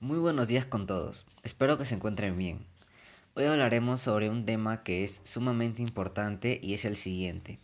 Muy 0.00 0.18
buenos 0.18 0.48
días 0.48 0.66
con 0.66 0.86
todos. 0.86 1.24
Espero 1.44 1.78
que 1.78 1.86
se 1.86 1.94
encuentren 1.94 2.36
bien. 2.36 2.66
Hoy 3.34 3.44
hablaremos 3.44 4.02
sobre 4.02 4.28
un 4.28 4.44
tema 4.44 4.82
que 4.82 5.04
es 5.04 5.20
sumamente 5.22 5.82
importante 5.82 6.58
y 6.62 6.74
es 6.74 6.84
el 6.84 6.96
siguiente. 6.96 7.58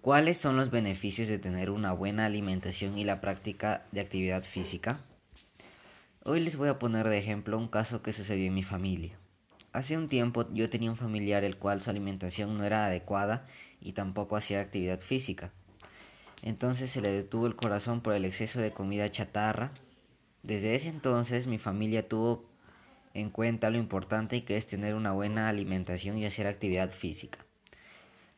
¿Cuáles 0.00 0.38
son 0.38 0.56
los 0.56 0.70
beneficios 0.70 1.28
de 1.28 1.38
tener 1.38 1.70
una 1.70 1.92
buena 1.92 2.24
alimentación 2.26 2.96
y 2.96 3.04
la 3.04 3.20
práctica 3.20 3.84
de 3.90 4.00
actividad 4.00 4.44
física? 4.44 5.00
Hoy 6.24 6.40
les 6.40 6.56
voy 6.56 6.68
a 6.68 6.78
poner 6.78 7.08
de 7.08 7.18
ejemplo 7.18 7.58
un 7.58 7.68
caso 7.68 8.02
que 8.02 8.14
sucedió 8.14 8.46
en 8.46 8.54
mi 8.54 8.62
familia. 8.62 9.18
Hace 9.72 9.98
un 9.98 10.08
tiempo 10.08 10.48
yo 10.54 10.70
tenía 10.70 10.90
un 10.90 10.96
familiar 10.96 11.44
el 11.44 11.58
cual 11.58 11.80
su 11.80 11.90
alimentación 11.90 12.56
no 12.56 12.64
era 12.64 12.86
adecuada 12.86 13.46
y 13.80 13.92
tampoco 13.92 14.36
hacía 14.36 14.60
actividad 14.60 15.00
física. 15.00 15.52
Entonces 16.40 16.90
se 16.90 17.00
le 17.00 17.10
detuvo 17.10 17.46
el 17.46 17.56
corazón 17.56 18.00
por 18.00 18.14
el 18.14 18.24
exceso 18.24 18.60
de 18.60 18.70
comida 18.70 19.10
chatarra 19.10 19.72
desde 20.42 20.74
ese 20.74 20.88
entonces 20.88 21.46
mi 21.46 21.58
familia 21.58 22.08
tuvo 22.08 22.44
en 23.14 23.30
cuenta 23.30 23.70
lo 23.70 23.78
importante 23.78 24.44
que 24.44 24.56
es 24.56 24.66
tener 24.66 24.94
una 24.94 25.12
buena 25.12 25.48
alimentación 25.48 26.18
y 26.18 26.26
hacer 26.26 26.46
actividad 26.46 26.90
física. 26.90 27.38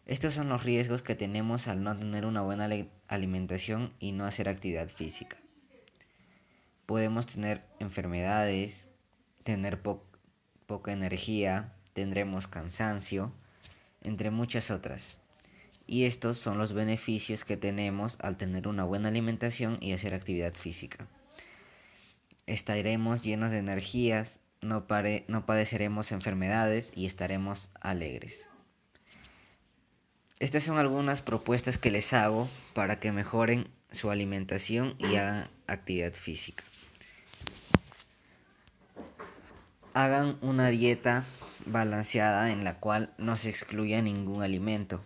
Estos 0.06 0.34
son 0.34 0.50
los 0.50 0.64
riesgos 0.64 1.00
que 1.00 1.14
tenemos 1.14 1.66
al 1.66 1.82
no 1.82 1.96
tener 1.96 2.26
una 2.26 2.42
buena 2.42 2.68
alimentación 3.08 3.94
y 4.00 4.12
no 4.12 4.26
hacer 4.26 4.50
actividad 4.50 4.88
física. 4.88 5.38
Podemos 6.84 7.26
tener 7.26 7.62
enfermedades, 7.80 8.86
tener 9.44 9.80
poca 9.80 10.92
energía, 10.92 11.72
tendremos 11.94 12.48
cansancio, 12.48 13.32
entre 14.02 14.30
muchas 14.30 14.70
otras. 14.70 15.16
Y 15.86 16.04
estos 16.04 16.36
son 16.36 16.58
los 16.58 16.74
beneficios 16.74 17.44
que 17.44 17.56
tenemos 17.56 18.18
al 18.20 18.36
tener 18.36 18.68
una 18.68 18.84
buena 18.84 19.08
alimentación 19.08 19.78
y 19.80 19.94
hacer 19.94 20.12
actividad 20.12 20.52
física 20.52 21.08
estaremos 22.46 23.22
llenos 23.22 23.50
de 23.50 23.58
energías, 23.58 24.40
no, 24.60 24.86
no 25.28 25.46
padeceremos 25.46 26.12
enfermedades 26.12 26.92
y 26.94 27.06
estaremos 27.06 27.70
alegres. 27.80 28.48
Estas 30.40 30.64
son 30.64 30.78
algunas 30.78 31.22
propuestas 31.22 31.78
que 31.78 31.90
les 31.90 32.12
hago 32.12 32.50
para 32.74 32.98
que 32.98 33.12
mejoren 33.12 33.68
su 33.92 34.10
alimentación 34.10 34.96
y 34.98 35.16
hagan 35.16 35.48
actividad 35.66 36.12
física. 36.12 36.64
Hagan 39.94 40.38
una 40.40 40.68
dieta 40.68 41.24
balanceada 41.66 42.50
en 42.50 42.64
la 42.64 42.80
cual 42.80 43.14
no 43.16 43.36
se 43.36 43.48
excluya 43.48 44.02
ningún 44.02 44.42
alimento. 44.42 45.04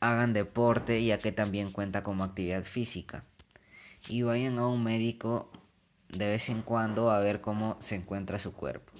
Hagan 0.00 0.32
deporte 0.32 1.04
ya 1.04 1.18
que 1.18 1.32
también 1.32 1.72
cuenta 1.72 2.02
como 2.02 2.24
actividad 2.24 2.62
física. 2.62 3.24
Y 4.08 4.22
vayan 4.22 4.58
a 4.58 4.66
un 4.66 4.82
médico 4.82 5.50
de 6.12 6.26
vez 6.28 6.48
en 6.50 6.62
cuando 6.62 7.10
a 7.10 7.18
ver 7.20 7.40
cómo 7.40 7.76
se 7.80 7.96
encuentra 7.96 8.38
su 8.38 8.52
cuerpo. 8.52 8.92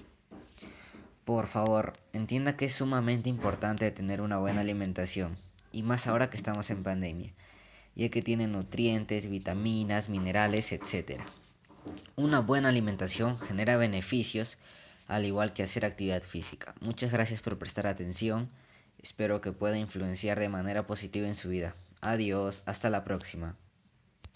Por 1.25 1.47
favor, 1.47 1.93
entienda 2.11 2.57
que 2.57 2.65
es 2.65 2.75
sumamente 2.75 3.29
importante 3.29 3.89
tener 3.91 4.19
una 4.19 4.39
buena 4.39 4.61
alimentación, 4.61 5.37
y 5.71 5.83
más 5.83 6.07
ahora 6.07 6.29
que 6.29 6.37
estamos 6.37 6.69
en 6.69 6.83
pandemia, 6.83 7.31
ya 7.95 8.09
que 8.09 8.21
tiene 8.21 8.47
nutrientes, 8.47 9.29
vitaminas, 9.29 10.09
minerales, 10.09 10.71
etc. 10.71 11.21
Una 12.15 12.39
buena 12.39 12.69
alimentación 12.69 13.39
genera 13.39 13.77
beneficios, 13.77 14.57
al 15.07 15.25
igual 15.25 15.53
que 15.53 15.63
hacer 15.63 15.85
actividad 15.85 16.23
física. 16.23 16.75
Muchas 16.81 17.11
gracias 17.11 17.41
por 17.41 17.57
prestar 17.57 17.87
atención, 17.87 18.49
espero 19.01 19.39
que 19.39 19.51
pueda 19.51 19.77
influenciar 19.77 20.39
de 20.39 20.49
manera 20.49 20.87
positiva 20.87 21.27
en 21.27 21.35
su 21.35 21.49
vida. 21.49 21.75
Adiós, 22.01 22.63
hasta 22.65 22.89
la 22.89 23.03
próxima. 23.03 23.55